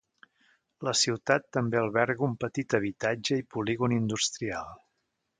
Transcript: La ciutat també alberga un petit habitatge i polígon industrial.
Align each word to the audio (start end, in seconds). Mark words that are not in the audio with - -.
La 0.87 0.93
ciutat 1.01 1.43
també 1.57 1.79
alberga 1.81 2.25
un 2.27 2.33
petit 2.43 2.75
habitatge 2.77 3.37
i 3.41 3.45
polígon 3.57 3.93
industrial. 3.99 4.73